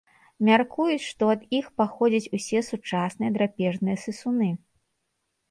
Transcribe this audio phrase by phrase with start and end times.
[0.47, 4.49] Мяркуюць, што ад іх паходзяць усе сучасныя драпежныя сысуны.